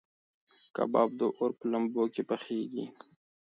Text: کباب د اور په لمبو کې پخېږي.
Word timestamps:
کباب 0.75 1.09
د 1.19 1.21
اور 1.39 1.51
په 1.57 1.63
لمبو 1.71 2.03
کې 2.13 2.21
پخېږي. 2.29 2.85